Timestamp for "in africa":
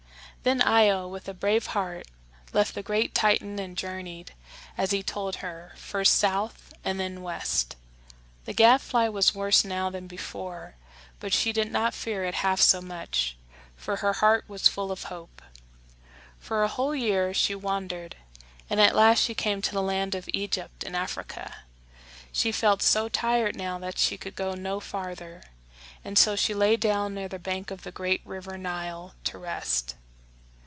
20.83-21.55